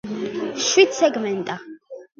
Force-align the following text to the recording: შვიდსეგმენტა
შვიდსეგმენტა 0.69 1.59